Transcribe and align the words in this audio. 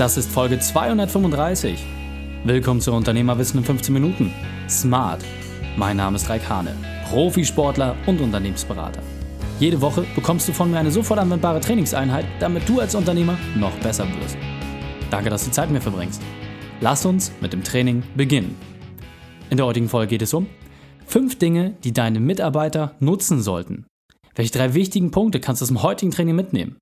Das 0.00 0.16
ist 0.16 0.32
Folge 0.32 0.58
235. 0.58 1.78
Willkommen 2.44 2.80
zu 2.80 2.90
Unternehmerwissen 2.90 3.58
in 3.58 3.66
15 3.66 3.92
Minuten. 3.92 4.32
Smart. 4.66 5.22
Mein 5.76 5.98
Name 5.98 6.16
ist 6.16 6.26
Raik 6.30 6.48
Hane, 6.48 6.74
Profisportler 7.10 7.94
und 8.06 8.18
Unternehmensberater. 8.18 9.02
Jede 9.58 9.78
Woche 9.82 10.06
bekommst 10.14 10.48
du 10.48 10.54
von 10.54 10.70
mir 10.70 10.78
eine 10.78 10.90
sofort 10.90 11.20
anwendbare 11.20 11.60
Trainingseinheit, 11.60 12.24
damit 12.38 12.66
du 12.66 12.80
als 12.80 12.94
Unternehmer 12.94 13.36
noch 13.54 13.74
besser 13.80 14.06
wirst. 14.22 14.38
Danke, 15.10 15.28
dass 15.28 15.44
du 15.44 15.50
Zeit 15.50 15.66
mit 15.66 15.74
mir 15.74 15.82
verbringst. 15.82 16.22
Lass 16.80 17.04
uns 17.04 17.30
mit 17.42 17.52
dem 17.52 17.62
Training 17.62 18.02
beginnen. 18.16 18.56
In 19.50 19.58
der 19.58 19.66
heutigen 19.66 19.90
Folge 19.90 20.08
geht 20.08 20.22
es 20.22 20.32
um 20.32 20.46
fünf 21.04 21.36
Dinge, 21.36 21.74
die 21.84 21.92
deine 21.92 22.20
Mitarbeiter 22.20 22.94
nutzen 23.00 23.42
sollten. 23.42 23.84
Welche 24.34 24.52
drei 24.52 24.72
wichtigen 24.72 25.10
Punkte 25.10 25.40
kannst 25.40 25.60
du 25.60 25.64
aus 25.64 25.68
dem 25.68 25.82
heutigen 25.82 26.10
Training 26.10 26.36
mitnehmen? 26.36 26.78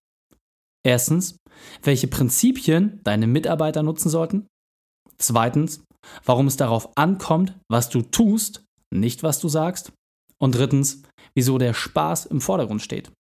Erstens, 0.87 1.37
welche 1.83 2.09
Prinzipien 2.09 3.01
deine 3.05 3.27
Mitarbeiter 3.27 3.83
nutzen 3.83 4.09
sollten. 4.09 4.47
Zweitens, 5.19 5.85
warum 6.25 6.47
es 6.47 6.57
darauf 6.57 6.97
ankommt, 6.97 7.59
was 7.71 7.89
du 7.89 8.03
tust, 8.03 8.65
nicht 8.95 9.23
was 9.23 9.41
du 9.41 9.49
sagst. 9.49 9.93
Und 10.41 10.55
drittens, 10.55 11.03
wieso 11.35 11.59
der 11.59 11.75
Spaß 11.75 12.27
im 12.27 12.41
Vordergrund 12.41 12.83
steht. 12.83 13.11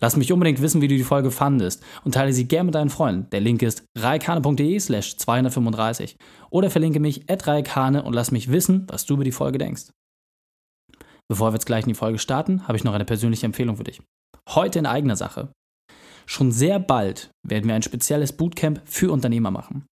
Lass 0.00 0.16
mich 0.16 0.32
unbedingt 0.32 0.60
wissen, 0.60 0.80
wie 0.80 0.88
du 0.88 0.96
die 0.96 1.04
Folge 1.04 1.30
fandest 1.30 1.82
und 2.02 2.12
teile 2.12 2.32
sie 2.32 2.48
gerne 2.48 2.64
mit 2.64 2.74
deinen 2.74 2.90
Freunden. 2.90 3.30
Der 3.30 3.40
Link 3.40 3.62
ist 3.62 3.84
reikane.de 3.96 4.80
slash 4.80 5.16
235 5.18 6.16
oder 6.50 6.70
verlinke 6.70 6.98
mich 6.98 7.30
at 7.30 7.46
reikane 7.46 8.02
und 8.02 8.12
lass 8.12 8.32
mich 8.32 8.50
wissen, 8.50 8.86
was 8.88 9.06
du 9.06 9.14
über 9.14 9.24
die 9.24 9.32
Folge 9.32 9.58
denkst. 9.58 9.90
Bevor 11.28 11.50
wir 11.50 11.54
jetzt 11.54 11.66
gleich 11.66 11.84
in 11.84 11.90
die 11.90 11.94
Folge 11.94 12.18
starten, 12.18 12.66
habe 12.66 12.76
ich 12.76 12.84
noch 12.84 12.92
eine 12.92 13.04
persönliche 13.04 13.46
Empfehlung 13.46 13.76
für 13.76 13.84
dich. 13.84 14.02
Heute 14.48 14.78
in 14.78 14.86
eigener 14.86 15.16
Sache. 15.16 15.52
Schon 16.26 16.52
sehr 16.52 16.78
bald 16.78 17.30
werden 17.46 17.68
wir 17.68 17.74
ein 17.74 17.82
spezielles 17.82 18.32
Bootcamp 18.32 18.82
für 18.84 19.12
Unternehmer 19.12 19.50
machen. 19.50 19.86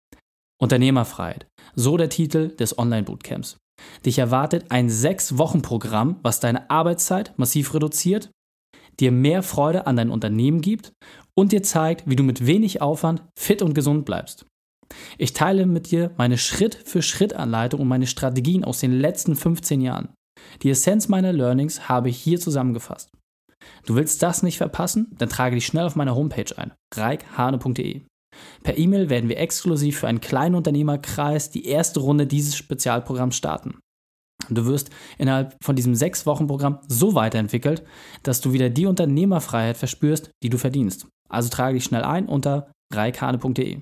Unternehmerfreiheit, 0.62 1.48
so 1.76 1.98
der 1.98 2.10
Titel 2.10 2.55
des 2.55 2.77
Online-Bootcamps. 2.77 3.57
Dich 4.05 4.20
erwartet 4.20 4.65
ein 4.70 4.90
sechs 4.90 5.37
Wochen 5.37 5.62
Programm, 5.62 6.20
was 6.21 6.40
deine 6.40 6.70
Arbeitszeit 6.70 7.34
massiv 7.37 7.74
reduziert, 7.74 8.29
dir 8.99 9.12
mehr 9.12 9.41
Freude 9.41 9.87
an 9.87 9.96
dein 9.96 10.12
Unternehmen 10.12 10.62
gibt 10.62 10.93
und 11.34 11.52
dir 11.52 11.63
zeigt, 11.63 12.07
wie 12.07 12.15
du 12.15 12.24
mit 12.24 12.46
wenig 12.46 12.82
Aufwand 12.82 13.24
fit 13.37 13.62
und 13.62 13.74
gesund 13.74 14.05
bleibst. 14.05 14.46
Ich 15.18 15.34
teile 15.34 15.65
mit 15.65 15.90
dir 15.90 16.12
meine 16.18 16.37
Schritt-für-Schritt-Anleitung 16.37 17.79
und 17.79 17.87
meine 17.87 18.07
Strategien 18.07 18.63
aus 18.63 18.79
den 18.79 18.91
letzten 18.91 19.35
15 19.35 19.82
Jahren. 19.82 20.09
Die 20.63 20.70
Essenz 20.70 21.07
meiner 21.07 21.34
Learnings 21.34 21.87
habe 21.87 22.09
ich 22.09 22.18
hier 22.18 22.40
zusammengefasst. 22.40 23.09
Du 23.85 23.95
willst 23.95 24.21
das 24.23 24.43
nicht 24.43 24.57
verpassen? 24.57 25.15
Dann 25.17 25.29
trage 25.29 25.55
dich 25.55 25.65
schnell 25.65 25.85
auf 25.85 25.95
meiner 25.95 26.15
Homepage 26.15 26.57
ein, 26.57 26.73
reikhane.de. 26.95 28.01
Per 28.63 28.77
E-Mail 28.77 29.09
werden 29.09 29.29
wir 29.29 29.40
exklusiv 29.40 29.99
für 29.99 30.07
einen 30.07 30.21
kleinen 30.21 30.55
Unternehmerkreis 30.55 31.49
die 31.49 31.65
erste 31.65 31.99
Runde 31.99 32.27
dieses 32.27 32.55
Spezialprogramms 32.55 33.35
starten. 33.35 33.79
Du 34.49 34.65
wirst 34.65 34.90
innerhalb 35.18 35.55
von 35.63 35.76
diesem 35.76 35.95
sechs 35.95 36.26
Wochen 36.26 36.48
Programm 36.48 36.79
so 36.87 37.15
weiterentwickelt, 37.15 37.84
dass 38.23 38.41
du 38.41 38.53
wieder 38.53 38.70
die 38.70 38.85
Unternehmerfreiheit 38.85 39.77
verspürst, 39.77 40.31
die 40.43 40.49
du 40.49 40.57
verdienst. 40.57 41.07
Also 41.29 41.49
trage 41.49 41.75
dich 41.75 41.84
schnell 41.84 42.03
ein 42.03 42.27
unter 42.27 42.71
reikhane.de. 42.93 43.81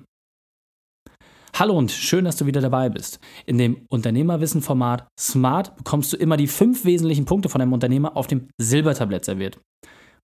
Hallo 1.60 1.76
und 1.76 1.92
schön, 1.92 2.24
dass 2.24 2.36
du 2.36 2.46
wieder 2.46 2.62
dabei 2.62 2.88
bist. 2.88 3.20
In 3.44 3.58
dem 3.58 3.84
Unternehmerwissen-Format 3.90 5.06
Smart 5.20 5.76
bekommst 5.76 6.10
du 6.10 6.16
immer 6.16 6.38
die 6.38 6.46
fünf 6.46 6.86
wesentlichen 6.86 7.26
Punkte 7.26 7.50
von 7.50 7.60
einem 7.60 7.74
Unternehmer 7.74 8.16
auf 8.16 8.26
dem 8.26 8.48
Silbertablett 8.56 9.26
serviert. 9.26 9.60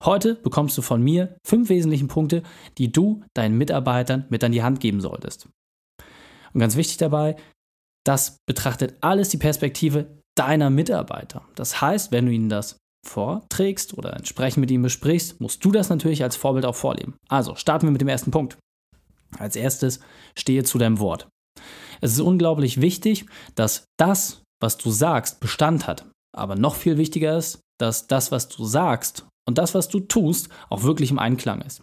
Heute 0.03 0.37
bekommst 0.37 0.79
du 0.79 0.81
von 0.81 1.03
mir 1.03 1.37
fünf 1.47 1.69
wesentlichen 1.69 2.09
Punkte, 2.09 2.43
die 2.79 2.91
du 2.91 3.23
deinen 3.35 3.59
Mitarbeitern 3.59 4.25
mit 4.31 4.43
an 4.45 4.53
die 4.53 4.63
Hand 4.63 4.81
geben 4.81 5.03
solltest. 5.03 5.47
Und 6.55 6.61
ganz 6.61 6.75
wichtig 6.75 6.97
dabei, 6.97 7.37
das 8.07 8.39
betrachtet 8.49 8.97
alles 9.03 9.29
die 9.29 9.37
Perspektive 9.37 10.23
deiner 10.39 10.71
Mitarbeiter. 10.71 11.43
Das 11.55 11.83
heißt, 11.83 12.13
wenn 12.13 12.25
du 12.25 12.33
ihnen 12.33 12.49
das 12.49 12.79
vorträgst 13.07 13.93
oder 13.99 14.17
entsprechend 14.17 14.63
mit 14.63 14.71
ihnen 14.71 14.85
besprichst, 14.85 15.39
musst 15.39 15.63
du 15.63 15.71
das 15.71 15.91
natürlich 15.91 16.23
als 16.23 16.35
Vorbild 16.35 16.65
auch 16.65 16.77
vorleben. 16.77 17.17
Also 17.29 17.57
starten 17.57 17.87
wir 17.87 17.93
mit 17.93 18.01
dem 18.01 18.09
ersten 18.09 18.31
Punkt. 18.31 18.57
Als 19.39 19.57
erstes 19.57 20.01
stehe 20.37 20.65
zu 20.65 20.79
deinem 20.79 20.99
Wort. 20.99 21.29
Es 22.01 22.13
ist 22.13 22.21
unglaublich 22.21 22.81
wichtig, 22.81 23.27
dass 23.55 23.87
das, 23.99 24.43
was 24.61 24.77
du 24.77 24.91
sagst, 24.91 25.41
Bestand 25.41 25.87
hat. 25.87 26.07
Aber 26.37 26.55
noch 26.55 26.75
viel 26.75 26.99
wichtiger 26.99 27.37
ist, 27.37 27.61
dass 27.79 28.07
das, 28.07 28.31
was 28.31 28.49
du 28.49 28.65
sagst 28.65 29.27
und 29.47 29.59
das, 29.59 29.75
was 29.75 29.89
du 29.89 30.01
tust, 30.01 30.49
auch 30.69 30.83
wirklich 30.83 31.11
im 31.11 31.19
Einklang 31.19 31.63
ist. 31.63 31.83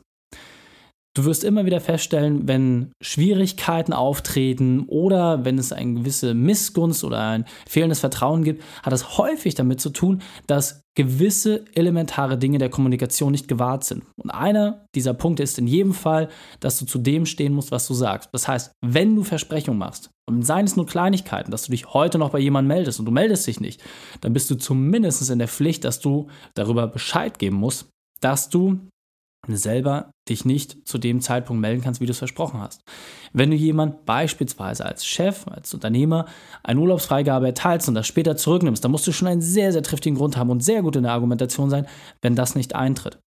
Du 1.16 1.25
wirst 1.25 1.44
immer 1.44 1.66
wieder 1.66 1.79
feststellen, 1.79 2.47
wenn 2.47 2.91
Schwierigkeiten 3.00 3.94
auftreten 3.94 4.85
oder 4.88 5.46
wenn 5.46 5.59
es 5.59 5.72
eine 5.72 5.94
gewisse 5.94 6.34
Missgunst 6.34 7.03
oder 7.03 7.19
ein 7.19 7.46
fehlendes 7.68 8.00
Vertrauen 8.00 8.44
gibt, 8.44 8.63
hat 8.81 8.94
das 8.94 9.19
häufig 9.19 9.53
damit 9.53 9.79
zu 9.79 9.91
tun, 9.91 10.24
dass 10.47 10.81
gewisse 10.96 11.66
elementare 11.75 12.38
Dinge 12.40 12.57
der 12.57 12.69
Kommunikation 12.69 13.31
nicht 13.31 13.47
gewahrt 13.47 13.84
sind. 13.84 14.03
Und 14.18 14.31
einer 14.31 14.85
dieser 14.96 15.13
Punkte 15.13 15.44
ist 15.44 15.59
in 15.59 15.68
jedem 15.68 15.94
Fall, 15.94 16.29
dass 16.59 16.79
du 16.79 16.85
zu 16.85 16.97
dem 16.97 17.28
stehen 17.28 17.53
musst, 17.53 17.72
was 17.72 17.88
du 17.88 17.94
sagst. 17.94 18.30
Das 18.31 18.47
heißt, 18.47 18.72
wenn 18.81 19.16
du 19.16 19.24
Versprechungen 19.24 19.80
machst, 19.80 20.09
und 20.25 20.44
seien 20.44 20.66
es 20.66 20.78
nur 20.78 20.85
Kleinigkeiten, 20.85 21.51
dass 21.51 21.63
du 21.63 21.72
dich 21.72 21.94
heute 21.94 22.18
noch 22.18 22.30
bei 22.30 22.40
jemandem 22.40 22.69
meldest 22.78 22.97
und 23.00 23.06
du 23.06 23.12
meldest 23.12 23.45
dich 23.45 23.59
nicht, 23.59 23.84
dann 24.22 24.31
bist 24.31 24.50
du 24.50 24.56
zumindest 24.56 25.30
in 25.30 25.38
der 25.38 25.50
Pflicht, 25.50 25.84
dass 25.84 26.00
du 26.00 26.28
darüber 26.53 26.88
Bescheid 26.88 27.40
geben 27.40 27.57
musst, 27.57 27.90
dass 28.22 28.47
du 28.50 28.80
selber 29.48 30.12
dich 30.30 30.46
nicht 30.46 30.88
zu 30.88 30.98
dem 30.98 31.20
Zeitpunkt 31.20 31.62
melden 31.62 31.81
kannst, 31.81 32.00
wie 32.00 32.06
du 32.06 32.12
es 32.12 32.18
versprochen 32.18 32.62
hast. 32.62 32.81
Wenn 33.34 33.52
du 33.52 33.58
jemand 33.58 34.06
beispielsweise 34.06 34.86
als 34.86 35.06
Chef, 35.06 35.48
als 35.48 35.74
Unternehmer 35.74 36.26
eine 36.64 36.80
Urlaubsfreigabe 36.80 37.48
erteilst 37.48 37.90
und 37.90 37.96
das 37.96 38.08
später 38.08 38.38
zurücknimmst, 38.38 38.84
dann 38.84 38.92
musst 38.92 39.06
du 39.06 39.12
schon 39.12 39.28
einen 39.28 39.42
sehr, 39.42 39.74
sehr 39.74 39.84
triftigen 39.84 40.18
Grund 40.18 40.38
haben 40.38 40.50
und 40.50 40.64
sehr 40.64 40.81
gut 40.81 40.96
in 40.96 41.04
der 41.04 41.12
Argumentation 41.12 41.70
sein, 41.70 41.88
wenn 42.22 42.36
das 42.36 42.56
nicht 42.56 42.74
eintritt. 42.74 43.20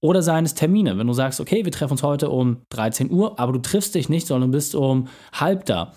Oder 0.00 0.22
seien 0.22 0.44
es 0.44 0.54
Termine, 0.54 0.96
wenn 0.96 1.06
du 1.06 1.12
sagst, 1.12 1.40
okay, 1.40 1.64
wir 1.64 1.72
treffen 1.72 1.92
uns 1.92 2.02
heute 2.02 2.30
um 2.30 2.62
13 2.70 3.10
Uhr, 3.10 3.38
aber 3.38 3.52
du 3.52 3.58
triffst 3.58 3.94
dich 3.94 4.08
nicht, 4.08 4.26
sondern 4.26 4.50
bist 4.50 4.74
um 4.74 5.08
halb 5.32 5.66
da. 5.66 5.92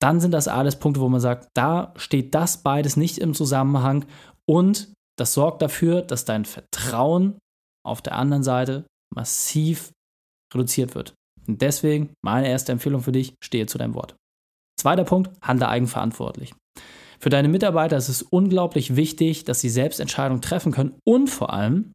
Dann 0.00 0.20
sind 0.20 0.32
das 0.32 0.48
alles 0.48 0.76
Punkte, 0.76 1.00
wo 1.00 1.08
man 1.08 1.20
sagt, 1.20 1.48
da 1.54 1.92
steht 1.96 2.34
das 2.34 2.62
beides 2.62 2.96
nicht 2.96 3.18
im 3.18 3.34
Zusammenhang 3.34 4.06
und 4.46 4.92
das 5.18 5.34
sorgt 5.34 5.60
dafür, 5.60 6.02
dass 6.02 6.24
dein 6.24 6.44
Vertrauen 6.44 7.38
auf 7.84 8.02
der 8.02 8.14
anderen 8.16 8.42
Seite 8.42 8.86
massiv 9.14 9.90
reduziert 10.52 10.94
wird. 10.94 11.14
Und 11.46 11.62
deswegen 11.62 12.10
meine 12.22 12.48
erste 12.48 12.72
Empfehlung 12.72 13.02
für 13.02 13.12
dich, 13.12 13.34
stehe 13.42 13.66
zu 13.66 13.78
deinem 13.78 13.94
Wort. 13.94 14.14
Zweiter 14.78 15.04
Punkt, 15.04 15.30
handle 15.42 15.68
eigenverantwortlich. 15.68 16.54
Für 17.18 17.30
deine 17.30 17.48
Mitarbeiter 17.48 17.96
ist 17.96 18.08
es 18.08 18.22
unglaublich 18.22 18.94
wichtig, 18.94 19.44
dass 19.44 19.60
sie 19.60 19.70
selbst 19.70 19.98
Entscheidungen 19.98 20.40
treffen 20.40 20.70
können 20.70 20.94
und 21.04 21.28
vor 21.28 21.52
allem, 21.52 21.92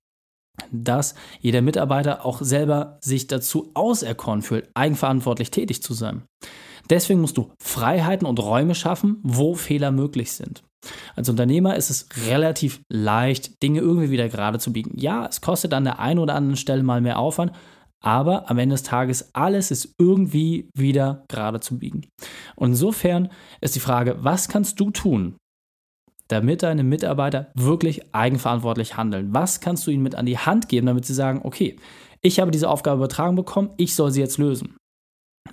dass 0.72 1.16
jeder 1.40 1.62
Mitarbeiter 1.62 2.26
auch 2.26 2.42
selber 2.42 3.00
sich 3.02 3.28
dazu 3.28 3.72
auserkoren 3.74 4.42
fühlt, 4.42 4.70
eigenverantwortlich 4.76 5.50
tätig 5.50 5.82
zu 5.82 5.94
sein. 5.94 6.24
Deswegen 6.90 7.22
musst 7.22 7.38
du 7.38 7.52
Freiheiten 7.62 8.28
und 8.28 8.40
Räume 8.40 8.76
schaffen, 8.76 9.20
wo 9.24 9.56
Fehler 9.56 9.92
möglich 9.92 10.34
sind. 10.34 10.64
Als 11.16 11.30
Unternehmer 11.30 11.76
ist 11.76 11.90
es 11.90 12.08
relativ 12.28 12.82
leicht, 12.90 13.62
Dinge 13.62 13.80
irgendwie 13.80 14.10
wieder 14.10 14.30
gerade 14.30 14.60
zu 14.60 14.74
biegen. 14.74 14.98
Ja, 15.00 15.26
es 15.26 15.42
kostet 15.42 15.74
an 15.74 15.84
der 15.84 16.00
einen 16.00 16.20
oder 16.20 16.36
anderen 16.36 16.58
Stelle 16.58 16.84
mal 16.84 17.02
mehr 17.02 17.20
Aufwand, 17.20 17.52
aber 18.02 18.50
am 18.50 18.58
Ende 18.58 18.74
des 18.74 18.84
Tages 18.84 19.34
alles 19.34 19.72
ist 19.72 19.96
irgendwie 19.98 20.70
wieder 20.76 21.24
gerade 21.30 21.60
zu 21.62 21.80
biegen. 21.80 22.06
Und 22.56 22.72
insofern 22.72 23.30
ist 23.62 23.76
die 23.76 23.80
Frage, 23.80 24.18
was 24.20 24.50
kannst 24.50 24.80
du 24.80 24.92
tun, 24.92 25.38
damit 26.28 26.64
deine 26.64 26.84
Mitarbeiter 26.84 27.52
wirklich 27.56 28.14
eigenverantwortlich 28.14 28.98
handeln? 28.98 29.34
Was 29.34 29.62
kannst 29.62 29.88
du 29.88 29.92
ihnen 29.92 30.04
mit 30.04 30.16
an 30.16 30.26
die 30.26 30.38
Hand 30.38 30.68
geben, 30.68 30.88
damit 30.88 31.06
sie 31.06 31.14
sagen, 31.14 31.42
okay, 31.44 31.78
ich 32.22 32.40
habe 32.40 32.52
diese 32.52 32.70
Aufgabe 32.70 32.98
übertragen 32.98 33.36
bekommen, 33.36 33.72
ich 33.78 33.96
soll 33.96 34.12
sie 34.12 34.22
jetzt 34.22 34.38
lösen? 34.38 34.76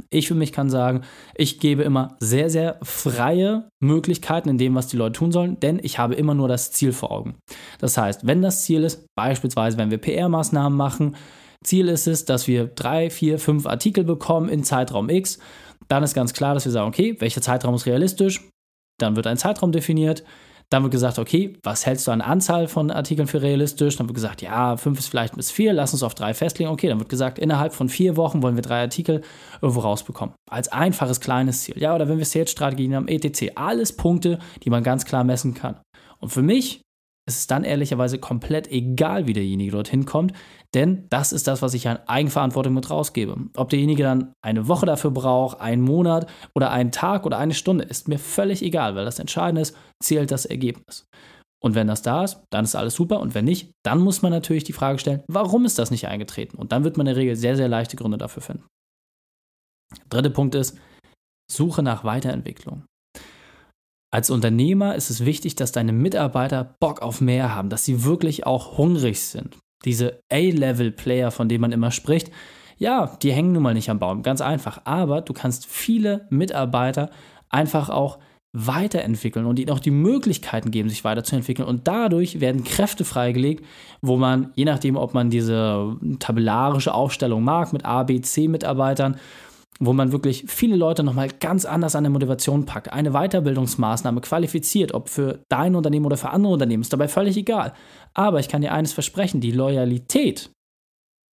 Ich 0.08 0.28
für 0.28 0.34
mich 0.34 0.52
kann 0.52 0.70
sagen, 0.70 1.02
ich 1.34 1.58
gebe 1.58 1.82
immer 1.82 2.16
sehr, 2.20 2.48
sehr 2.48 2.78
freie 2.82 3.68
Möglichkeiten 3.80 4.48
in 4.48 4.58
dem, 4.58 4.74
was 4.74 4.86
die 4.86 4.96
Leute 4.96 5.14
tun 5.14 5.32
sollen, 5.32 5.58
denn 5.60 5.80
ich 5.82 5.98
habe 5.98 6.14
immer 6.14 6.34
nur 6.34 6.48
das 6.48 6.70
Ziel 6.72 6.92
vor 6.92 7.10
Augen. 7.10 7.36
Das 7.78 7.96
heißt, 7.96 8.26
wenn 8.26 8.42
das 8.42 8.64
Ziel 8.64 8.84
ist, 8.84 9.06
beispielsweise 9.16 9.78
wenn 9.78 9.90
wir 9.90 9.98
PR-Maßnahmen 9.98 10.76
machen, 10.76 11.16
Ziel 11.64 11.88
ist 11.88 12.06
es, 12.06 12.24
dass 12.24 12.46
wir 12.46 12.66
drei, 12.66 13.10
vier, 13.10 13.38
fünf 13.38 13.66
Artikel 13.66 14.04
bekommen 14.04 14.48
in 14.48 14.64
Zeitraum 14.64 15.10
X, 15.10 15.38
dann 15.88 16.02
ist 16.02 16.14
ganz 16.14 16.32
klar, 16.32 16.54
dass 16.54 16.64
wir 16.64 16.72
sagen, 16.72 16.88
okay, 16.88 17.16
welcher 17.18 17.42
Zeitraum 17.42 17.74
ist 17.74 17.86
realistisch? 17.86 18.48
Dann 18.98 19.16
wird 19.16 19.26
ein 19.26 19.36
Zeitraum 19.36 19.72
definiert. 19.72 20.24
Dann 20.70 20.84
wird 20.84 20.92
gesagt, 20.92 21.18
okay, 21.18 21.56
was 21.64 21.84
hältst 21.84 22.06
du 22.06 22.12
an 22.12 22.20
Anzahl 22.20 22.68
von 22.68 22.92
Artikeln 22.92 23.26
für 23.26 23.42
realistisch? 23.42 23.96
Dann 23.96 24.08
wird 24.08 24.14
gesagt, 24.14 24.40
ja, 24.40 24.76
fünf 24.76 25.00
ist 25.00 25.08
vielleicht 25.08 25.34
bis 25.36 25.50
vier, 25.50 25.72
lass 25.72 25.92
uns 25.92 26.04
auf 26.04 26.14
drei 26.14 26.32
festlegen. 26.32 26.70
Okay, 26.70 26.88
dann 26.88 27.00
wird 27.00 27.08
gesagt, 27.08 27.40
innerhalb 27.40 27.74
von 27.74 27.88
vier 27.88 28.16
Wochen 28.16 28.40
wollen 28.42 28.54
wir 28.54 28.62
drei 28.62 28.80
Artikel 28.80 29.22
irgendwo 29.60 29.80
rausbekommen. 29.80 30.34
Als 30.48 30.68
einfaches 30.68 31.20
kleines 31.20 31.62
Ziel. 31.62 31.76
Ja, 31.76 31.94
oder 31.94 32.08
wenn 32.08 32.18
wir 32.18 32.24
Sales-Strategien 32.24 32.94
haben, 32.94 33.08
etc. 33.08 33.52
Alles 33.56 33.96
Punkte, 33.96 34.38
die 34.62 34.70
man 34.70 34.84
ganz 34.84 35.04
klar 35.04 35.24
messen 35.24 35.54
kann. 35.54 35.80
Und 36.20 36.28
für 36.28 36.42
mich 36.42 36.82
ist 37.30 37.38
es 37.38 37.46
dann 37.46 37.64
ehrlicherweise 37.64 38.18
komplett 38.18 38.70
egal, 38.70 39.26
wie 39.26 39.32
derjenige 39.32 39.70
dorthin 39.70 40.04
kommt, 40.04 40.32
denn 40.74 41.06
das 41.10 41.32
ist 41.32 41.46
das, 41.46 41.62
was 41.62 41.74
ich 41.74 41.88
an 41.88 41.98
Eigenverantwortung 42.06 42.74
mit 42.74 42.90
rausgebe. 42.90 43.36
Ob 43.56 43.70
derjenige 43.70 44.02
dann 44.02 44.32
eine 44.42 44.66
Woche 44.68 44.86
dafür 44.86 45.12
braucht, 45.12 45.60
einen 45.60 45.82
Monat 45.82 46.30
oder 46.54 46.70
einen 46.70 46.92
Tag 46.92 47.24
oder 47.24 47.38
eine 47.38 47.54
Stunde, 47.54 47.84
ist 47.84 48.08
mir 48.08 48.18
völlig 48.18 48.62
egal, 48.62 48.96
weil 48.96 49.04
das 49.04 49.18
Entscheidende 49.18 49.62
ist, 49.62 49.76
zählt 50.02 50.30
das 50.30 50.44
Ergebnis. 50.44 51.06
Und 51.62 51.74
wenn 51.74 51.86
das 51.86 52.02
da 52.02 52.24
ist, 52.24 52.42
dann 52.50 52.64
ist 52.64 52.74
alles 52.74 52.94
super. 52.94 53.20
Und 53.20 53.34
wenn 53.34 53.44
nicht, 53.44 53.72
dann 53.84 54.00
muss 54.00 54.22
man 54.22 54.32
natürlich 54.32 54.64
die 54.64 54.72
Frage 54.72 54.98
stellen, 54.98 55.22
warum 55.28 55.66
ist 55.66 55.78
das 55.78 55.90
nicht 55.90 56.08
eingetreten? 56.08 56.56
Und 56.56 56.72
dann 56.72 56.84
wird 56.84 56.96
man 56.96 57.06
in 57.06 57.14
der 57.14 57.22
Regel 57.22 57.36
sehr, 57.36 57.56
sehr 57.56 57.68
leichte 57.68 57.96
Gründe 57.96 58.18
dafür 58.18 58.42
finden. 58.42 58.64
Dritter 60.08 60.30
Punkt 60.30 60.54
ist, 60.54 60.78
Suche 61.50 61.82
nach 61.82 62.04
Weiterentwicklung. 62.04 62.84
Als 64.10 64.30
Unternehmer 64.30 64.96
ist 64.96 65.10
es 65.10 65.24
wichtig, 65.24 65.54
dass 65.54 65.72
deine 65.72 65.92
Mitarbeiter 65.92 66.76
Bock 66.80 67.00
auf 67.00 67.20
mehr 67.20 67.54
haben, 67.54 67.68
dass 67.68 67.84
sie 67.84 68.04
wirklich 68.04 68.44
auch 68.44 68.76
hungrig 68.76 69.20
sind. 69.20 69.56
Diese 69.84 70.20
A-Level-Player, 70.30 71.30
von 71.30 71.48
denen 71.48 71.60
man 71.62 71.72
immer 71.72 71.90
spricht, 71.92 72.30
ja, 72.76 73.16
die 73.22 73.32
hängen 73.32 73.52
nun 73.52 73.62
mal 73.62 73.74
nicht 73.74 73.90
am 73.90 73.98
Baum, 73.98 74.22
ganz 74.22 74.40
einfach. 74.40 74.80
Aber 74.84 75.20
du 75.20 75.32
kannst 75.32 75.66
viele 75.66 76.26
Mitarbeiter 76.30 77.10
einfach 77.50 77.88
auch 77.88 78.18
weiterentwickeln 78.52 79.46
und 79.46 79.60
ihnen 79.60 79.70
auch 79.70 79.78
die 79.78 79.92
Möglichkeiten 79.92 80.72
geben, 80.72 80.88
sich 80.88 81.04
weiterzuentwickeln. 81.04 81.68
Und 81.68 81.86
dadurch 81.86 82.40
werden 82.40 82.64
Kräfte 82.64 83.04
freigelegt, 83.04 83.64
wo 84.00 84.16
man, 84.16 84.50
je 84.56 84.64
nachdem, 84.64 84.96
ob 84.96 85.14
man 85.14 85.30
diese 85.30 85.96
tabellarische 86.18 86.92
Aufstellung 86.92 87.44
mag 87.44 87.72
mit 87.72 87.84
A, 87.84 88.02
B, 88.02 88.20
C-Mitarbeitern, 88.20 89.16
wo 89.82 89.92
man 89.94 90.12
wirklich 90.12 90.44
viele 90.46 90.76
Leute 90.76 91.02
nochmal 91.02 91.28
ganz 91.40 91.64
anders 91.64 91.96
an 91.96 92.04
der 92.04 92.10
Motivation 92.10 92.66
packt, 92.66 92.92
eine 92.92 93.12
Weiterbildungsmaßnahme 93.12 94.20
qualifiziert, 94.20 94.92
ob 94.92 95.08
für 95.08 95.42
dein 95.48 95.74
Unternehmen 95.74 96.06
oder 96.06 96.18
für 96.18 96.30
andere 96.30 96.52
Unternehmen, 96.52 96.82
ist 96.82 96.92
dabei 96.92 97.08
völlig 97.08 97.36
egal. 97.36 97.72
Aber 98.12 98.40
ich 98.40 98.48
kann 98.48 98.60
dir 98.60 98.72
eines 98.72 98.92
versprechen, 98.92 99.40
die 99.40 99.52
Loyalität 99.52 100.50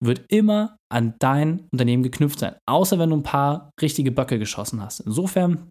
wird 0.01 0.25
immer 0.29 0.77
an 0.89 1.15
dein 1.19 1.67
Unternehmen 1.71 2.03
geknüpft 2.03 2.39
sein, 2.39 2.55
außer 2.65 2.99
wenn 2.99 3.09
du 3.09 3.17
ein 3.17 3.23
paar 3.23 3.71
richtige 3.81 4.11
Böcke 4.11 4.39
geschossen 4.39 4.81
hast. 4.81 5.01
Insofern 5.01 5.69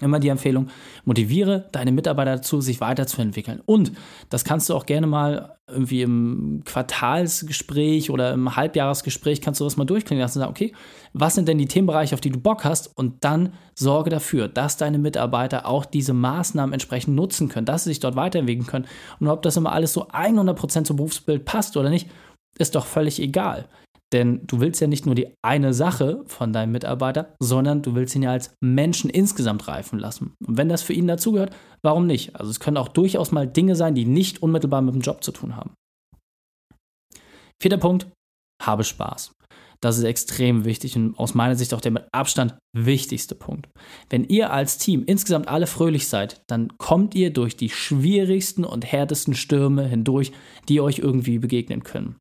Immer 0.00 0.20
die 0.20 0.28
Empfehlung, 0.28 0.68
motiviere 1.04 1.68
deine 1.72 1.90
Mitarbeiter 1.90 2.36
dazu, 2.36 2.60
sich 2.60 2.80
weiterzuentwickeln. 2.80 3.62
Und 3.64 3.92
das 4.28 4.44
kannst 4.44 4.68
du 4.68 4.74
auch 4.74 4.84
gerne 4.84 5.06
mal 5.06 5.56
irgendwie 5.68 6.02
im 6.02 6.62
Quartalsgespräch 6.64 8.10
oder 8.10 8.32
im 8.32 8.54
Halbjahresgespräch 8.54 9.40
kannst 9.40 9.60
du 9.60 9.64
das 9.64 9.76
mal 9.76 9.84
durchklingen 9.84 10.22
lassen 10.22 10.38
und 10.38 10.42
sagen, 10.42 10.50
okay, 10.50 10.72
was 11.12 11.34
sind 11.34 11.48
denn 11.48 11.58
die 11.58 11.66
Themenbereiche, 11.66 12.14
auf 12.14 12.20
die 12.20 12.30
du 12.30 12.38
Bock 12.38 12.64
hast? 12.64 12.96
Und 12.96 13.24
dann 13.24 13.52
sorge 13.74 14.10
dafür, 14.10 14.48
dass 14.48 14.76
deine 14.76 14.98
Mitarbeiter 14.98 15.66
auch 15.66 15.84
diese 15.84 16.12
Maßnahmen 16.12 16.72
entsprechend 16.72 17.16
nutzen 17.16 17.48
können, 17.48 17.66
dass 17.66 17.84
sie 17.84 17.90
sich 17.90 18.00
dort 18.00 18.14
weiterentwickeln 18.16 18.66
können. 18.66 18.86
Und 19.18 19.28
ob 19.28 19.42
das 19.42 19.56
immer 19.56 19.72
alles 19.72 19.92
so 19.92 20.08
100% 20.08 20.84
zum 20.84 20.96
Berufsbild 20.96 21.44
passt 21.44 21.76
oder 21.76 21.90
nicht, 21.90 22.08
ist 22.58 22.74
doch 22.74 22.86
völlig 22.86 23.20
egal. 23.20 23.66
Denn 24.12 24.46
du 24.46 24.60
willst 24.60 24.80
ja 24.80 24.86
nicht 24.86 25.04
nur 25.04 25.14
die 25.14 25.34
eine 25.44 25.74
Sache 25.74 26.22
von 26.26 26.52
deinem 26.52 26.72
Mitarbeiter, 26.72 27.34
sondern 27.40 27.82
du 27.82 27.94
willst 27.94 28.14
ihn 28.14 28.22
ja 28.22 28.30
als 28.30 28.54
Menschen 28.62 29.10
insgesamt 29.10 29.66
reifen 29.66 29.98
lassen. 29.98 30.34
Und 30.46 30.56
wenn 30.56 30.68
das 30.68 30.82
für 30.82 30.92
ihn 30.92 31.08
dazugehört, 31.08 31.54
warum 31.82 32.06
nicht? 32.06 32.36
Also 32.36 32.50
es 32.50 32.60
können 32.60 32.76
auch 32.76 32.88
durchaus 32.88 33.32
mal 33.32 33.48
Dinge 33.48 33.74
sein, 33.74 33.94
die 33.94 34.04
nicht 34.04 34.42
unmittelbar 34.42 34.82
mit 34.82 34.94
dem 34.94 35.00
Job 35.00 35.24
zu 35.24 35.32
tun 35.32 35.56
haben. 35.56 35.74
Vierter 37.60 37.78
Punkt, 37.78 38.06
habe 38.62 38.84
Spaß. 38.84 39.32
Das 39.80 39.98
ist 39.98 40.04
extrem 40.04 40.64
wichtig 40.64 40.96
und 40.96 41.18
aus 41.18 41.34
meiner 41.34 41.54
Sicht 41.56 41.74
auch 41.74 41.80
der 41.80 41.92
mit 41.92 42.08
Abstand 42.12 42.56
wichtigste 42.74 43.34
Punkt. 43.34 43.68
Wenn 44.08 44.24
ihr 44.24 44.52
als 44.52 44.78
Team 44.78 45.04
insgesamt 45.06 45.48
alle 45.48 45.66
fröhlich 45.66 46.08
seid, 46.08 46.42
dann 46.46 46.76
kommt 46.78 47.14
ihr 47.14 47.32
durch 47.32 47.56
die 47.56 47.68
schwierigsten 47.68 48.64
und 48.64 48.90
härtesten 48.90 49.34
Stürme 49.34 49.84
hindurch, 49.86 50.32
die 50.68 50.80
euch 50.80 50.98
irgendwie 50.98 51.38
begegnen 51.38 51.82
können. 51.82 52.16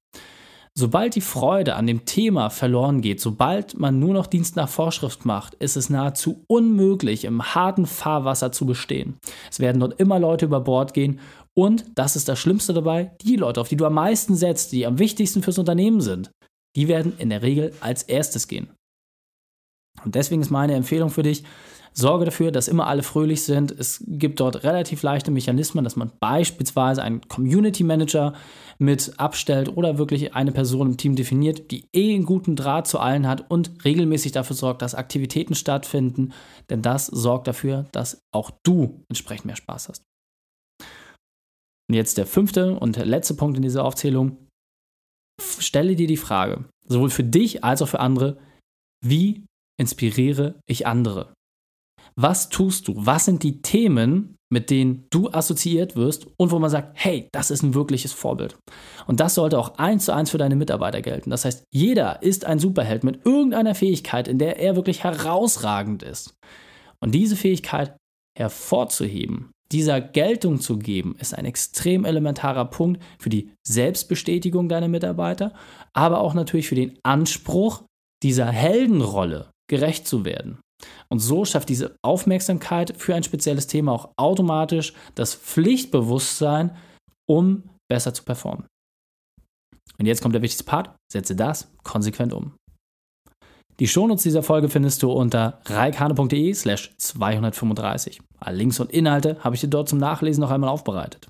Sobald 0.78 1.16
die 1.16 1.22
Freude 1.22 1.76
an 1.76 1.88
dem 1.88 2.04
Thema 2.04 2.50
verloren 2.50 3.00
geht, 3.00 3.22
sobald 3.22 3.80
man 3.80 3.98
nur 3.98 4.14
noch 4.14 4.28
Dienst 4.28 4.58
nach 4.58 4.68
Vorschrift 4.68 5.24
macht, 5.24 5.54
ist 5.56 5.78
es 5.78 5.90
nahezu 5.90 6.44
unmöglich, 6.48 7.24
im 7.24 7.56
harten 7.56 7.86
Fahrwasser 7.86 8.52
zu 8.52 8.66
bestehen. 8.66 9.18
Es 9.50 9.62
werden 9.62 9.80
dort 9.80 9.98
immer 10.02 10.20
Leute 10.20 10.46
über 10.46 10.60
Bord 10.60 10.94
gehen 10.94 11.22
und, 11.54 11.86
das 11.96 12.18
ist 12.18 12.28
das 12.28 12.40
Schlimmste 12.40 12.74
dabei, 12.74 13.16
die 13.22 13.38
Leute, 13.38 13.62
auf 13.62 13.70
die 13.70 13.78
du 13.78 13.86
am 13.86 13.94
meisten 13.94 14.36
setzt, 14.36 14.74
die 14.74 14.86
am 14.86 15.00
wichtigsten 15.00 15.42
fürs 15.44 15.58
Unternehmen 15.58 16.02
sind, 16.02 16.30
die 16.76 16.90
werden 16.90 17.14
in 17.20 17.30
der 17.30 17.42
Regel 17.42 17.74
als 17.80 18.04
erstes 18.04 18.50
gehen. 18.50 18.68
Und 20.04 20.16
deswegen 20.16 20.42
ist 20.42 20.52
meine 20.52 20.76
Empfehlung 20.76 21.10
für 21.10 21.24
dich, 21.24 21.46
Sorge 21.98 22.26
dafür, 22.26 22.52
dass 22.52 22.68
immer 22.68 22.88
alle 22.88 23.04
fröhlich 23.04 23.44
sind. 23.44 23.72
Es 23.72 24.04
gibt 24.06 24.42
dort 24.42 24.64
relativ 24.64 25.02
leichte 25.02 25.32
Mechanismen, 25.32 25.86
dass 25.86 25.96
man 25.96 26.12
beispielsweise 26.20 27.02
einen 27.02 27.22
Community 27.30 27.84
Manager 27.86 28.34
mit 28.80 29.14
abstellt 29.18 29.78
oder 29.78 29.98
wirklich 29.98 30.36
eine 30.36 30.52
Person 30.52 30.88
im 30.88 30.98
Team 30.98 31.16
definiert, 31.16 31.72
die 31.72 31.86
eh 31.96 32.14
einen 32.14 32.26
guten 32.26 32.58
Draht 32.58 32.88
zu 32.88 33.00
allen 33.00 33.28
hat 33.28 33.50
und 33.50 33.86
regelmäßig 33.86 34.34
dafür 34.34 34.58
sorgt, 34.58 34.82
dass 34.82 34.94
Aktivitäten 34.94 35.56
stattfinden. 35.56 36.34
Denn 36.70 36.82
das 36.82 37.06
sorgt 37.06 37.48
dafür, 37.48 37.86
dass 37.94 38.20
auch 38.34 38.52
du 38.64 39.04
entsprechend 39.08 39.46
mehr 39.46 39.56
Spaß 39.56 39.88
hast. 39.88 40.04
Und 41.88 41.96
jetzt 41.96 42.18
der 42.18 42.26
fünfte 42.26 42.78
und 42.78 42.98
letzte 42.98 43.36
Punkt 43.36 43.56
in 43.56 43.64
dieser 43.64 43.86
Aufzählung. 43.86 44.38
Stelle 45.40 45.96
dir 45.96 46.08
die 46.08 46.18
Frage, 46.18 46.66
sowohl 46.88 47.10
für 47.10 47.24
dich 47.24 47.64
als 47.64 47.82
auch 47.82 47.88
für 47.88 48.00
andere, 48.00 48.38
wie 49.02 49.46
inspiriere 49.80 50.56
ich 50.68 50.88
andere? 50.88 51.35
Was 52.20 52.50
tust 52.50 52.88
du? 52.88 52.94
Was 52.96 53.26
sind 53.26 53.44
die 53.44 53.62
Themen, 53.62 54.36
mit 54.52 54.70
denen 54.70 55.06
du 55.10 55.30
assoziiert 55.30 55.96
wirst 55.96 56.28
und 56.38 56.52
wo 56.52 56.60
man 56.60 56.70
sagt, 56.70 56.92
hey, 56.94 57.28
das 57.32 57.52
ist 57.52 57.64
ein 57.64 57.74
wirkliches 57.74 58.14
Vorbild. 58.14 58.58
Und 59.08 59.20
das 59.20 59.36
sollte 59.36 59.58
auch 59.58 59.78
eins 59.78 60.06
zu 60.06 60.14
eins 60.14 60.30
für 60.30 60.38
deine 60.38 60.56
Mitarbeiter 60.56 61.02
gelten. 61.02 61.30
Das 61.30 61.46
heißt, 61.46 61.66
jeder 61.74 62.22
ist 62.22 62.46
ein 62.46 62.60
Superheld 62.60 63.04
mit 63.04 63.26
irgendeiner 63.26 63.76
Fähigkeit, 63.76 64.28
in 64.28 64.38
der 64.38 64.60
er 64.60 64.76
wirklich 64.76 65.04
herausragend 65.04 66.04
ist. 66.04 66.36
Und 67.00 67.14
diese 67.14 67.36
Fähigkeit 67.36 67.98
hervorzuheben, 68.38 69.52
dieser 69.72 70.00
Geltung 70.00 70.62
zu 70.62 70.78
geben, 70.78 71.16
ist 71.20 71.36
ein 71.36 71.46
extrem 71.46 72.06
elementarer 72.06 72.66
Punkt 72.66 73.02
für 73.18 73.30
die 73.30 73.52
Selbstbestätigung 73.68 74.70
deiner 74.70 74.88
Mitarbeiter, 74.88 75.54
aber 75.94 76.22
auch 76.22 76.34
natürlich 76.36 76.68
für 76.68 76.76
den 76.76 77.00
Anspruch, 77.04 77.84
dieser 78.24 78.48
Heldenrolle 78.48 79.50
gerecht 79.68 80.08
zu 80.08 80.24
werden. 80.24 80.60
Und 81.10 81.20
so 81.20 81.46
schafft 81.46 81.70
diese 81.70 81.96
Aufmerksamkeit 82.04 82.94
für 82.98 83.16
ein 83.16 83.24
spezielles 83.24 83.68
Thema 83.68 83.92
auch 83.92 84.10
automatisch 84.18 84.94
das 85.16 85.36
Pflichtbewusstsein, 85.36 86.76
um 87.30 87.64
besser 87.90 88.14
zu 88.14 88.24
performen. 88.24 88.66
Und 89.98 90.06
jetzt 90.06 90.22
kommt 90.22 90.36
der 90.36 90.42
wichtigste 90.42 90.64
Part, 90.64 90.96
setze 91.12 91.36
das 91.36 91.72
konsequent 91.84 92.34
um. 92.34 92.54
Die 93.80 93.88
Shownotes 93.88 94.24
dieser 94.24 94.44
Folge 94.44 94.70
findest 94.70 95.04
du 95.04 95.12
unter 95.12 95.60
reikane.de 95.66 96.54
slash 96.54 96.96
235. 96.98 98.22
Alle 98.40 98.58
Links 98.58 98.80
und 98.80 98.92
Inhalte 98.92 99.38
habe 99.42 99.56
ich 99.56 99.62
dir 99.62 99.68
dort 99.68 99.90
zum 99.90 100.00
Nachlesen 100.00 100.42
noch 100.42 100.52
einmal 100.52 100.70
aufbereitet. 100.70 101.30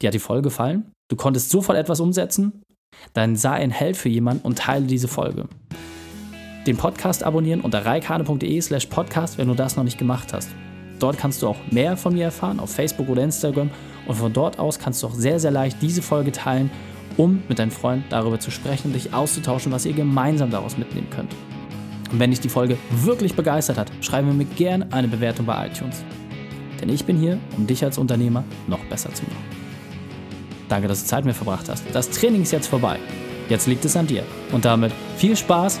Dir 0.00 0.08
hat 0.08 0.14
die 0.14 0.18
Folge 0.18 0.42
gefallen? 0.42 0.92
Du 1.10 1.16
konntest 1.16 1.50
sofort 1.50 1.78
etwas 1.78 2.00
umsetzen? 2.00 2.62
Dann 3.14 3.36
sei 3.36 3.52
ein 3.52 3.70
Held 3.70 3.96
für 3.96 4.08
jemanden 4.08 4.44
und 4.44 4.58
teile 4.58 4.86
diese 4.86 5.08
Folge 5.08 5.48
den 6.66 6.76
Podcast 6.76 7.24
abonnieren 7.24 7.60
unter 7.60 7.84
reikane.de 7.84 8.60
slash 8.60 8.86
podcast, 8.86 9.38
wenn 9.38 9.48
du 9.48 9.54
das 9.54 9.76
noch 9.76 9.84
nicht 9.84 9.98
gemacht 9.98 10.32
hast. 10.32 10.50
Dort 10.98 11.16
kannst 11.18 11.42
du 11.42 11.48
auch 11.48 11.56
mehr 11.70 11.96
von 11.96 12.14
mir 12.14 12.24
erfahren, 12.24 12.60
auf 12.60 12.72
Facebook 12.72 13.08
oder 13.08 13.22
Instagram. 13.22 13.70
Und 14.06 14.14
von 14.14 14.32
dort 14.32 14.58
aus 14.58 14.78
kannst 14.78 15.02
du 15.02 15.06
auch 15.06 15.14
sehr, 15.14 15.38
sehr 15.38 15.50
leicht 15.50 15.80
diese 15.80 16.02
Folge 16.02 16.32
teilen, 16.32 16.70
um 17.16 17.42
mit 17.48 17.58
deinen 17.58 17.70
Freunden 17.70 18.04
darüber 18.10 18.40
zu 18.40 18.50
sprechen 18.50 18.88
und 18.88 18.94
dich 18.94 19.14
auszutauschen, 19.14 19.70
was 19.72 19.86
ihr 19.86 19.92
gemeinsam 19.92 20.50
daraus 20.50 20.76
mitnehmen 20.76 21.08
könnt. 21.10 21.32
Und 22.10 22.18
wenn 22.18 22.30
dich 22.30 22.40
die 22.40 22.48
Folge 22.48 22.78
wirklich 22.90 23.34
begeistert 23.34 23.76
hat, 23.76 23.90
schreibe 24.00 24.32
mir 24.32 24.44
gerne 24.44 24.88
eine 24.92 25.08
Bewertung 25.08 25.46
bei 25.46 25.66
iTunes. 25.66 26.02
Denn 26.80 26.88
ich 26.88 27.04
bin 27.04 27.18
hier, 27.18 27.38
um 27.56 27.66
dich 27.66 27.84
als 27.84 27.98
Unternehmer 27.98 28.44
noch 28.66 28.82
besser 28.86 29.12
zu 29.12 29.24
machen. 29.24 29.58
Danke, 30.68 30.88
dass 30.88 31.02
du 31.02 31.08
Zeit 31.08 31.24
mit 31.24 31.34
mir 31.34 31.34
verbracht 31.34 31.68
hast. 31.68 31.84
Das 31.92 32.10
Training 32.10 32.42
ist 32.42 32.52
jetzt 32.52 32.68
vorbei. 32.68 32.98
Jetzt 33.48 33.66
liegt 33.66 33.84
es 33.84 33.96
an 33.96 34.06
dir. 34.06 34.22
Und 34.52 34.64
damit 34.64 34.92
viel 35.16 35.36
Spaß 35.36 35.80